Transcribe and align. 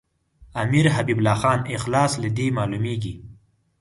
امیر 0.63 0.85
حبیب 0.97 1.17
الله 1.19 1.37
خان 1.41 1.59
اخلاص 1.77 2.11
له 2.21 2.29
دې 2.37 2.47
معلومیږي. 2.57 3.15